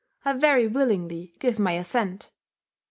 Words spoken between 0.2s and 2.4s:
I very willingly give my assent.